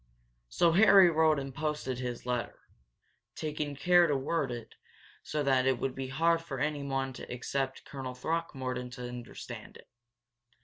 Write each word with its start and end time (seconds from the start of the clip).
So 0.49 0.71
Harry 0.71 1.11
wrote 1.11 1.37
and 1.37 1.53
posted 1.53 1.99
his 1.99 2.25
letter, 2.25 2.57
taking 3.35 3.75
care 3.75 4.07
to 4.07 4.17
word 4.17 4.49
it 4.51 4.73
so 5.21 5.43
that 5.43 5.67
it 5.67 5.77
would 5.77 5.93
be 5.93 6.07
hard 6.07 6.41
for 6.41 6.59
anyone 6.59 7.13
except 7.29 7.85
Colonel 7.85 8.15
Throckmorton 8.15 8.89
to 8.93 9.07
understand 9.07 9.77
it. 9.77 9.87